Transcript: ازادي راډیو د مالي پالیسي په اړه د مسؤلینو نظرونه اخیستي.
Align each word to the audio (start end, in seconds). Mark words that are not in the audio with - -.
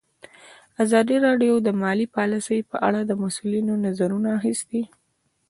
ازادي 0.83 1.17
راډیو 1.27 1.53
د 1.61 1.67
مالي 1.81 2.07
پالیسي 2.15 2.59
په 2.71 2.77
اړه 2.87 3.01
د 3.05 3.11
مسؤلینو 3.23 3.73
نظرونه 3.85 4.29
اخیستي. 4.39 4.81